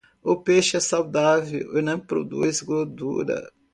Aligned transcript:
O 0.23 0.35
peixe 0.35 0.75
é 0.75 0.79
saudável 0.79 1.77
e 1.77 1.81
não 1.83 1.99
produz 1.99 2.59
gordura. 2.63 3.47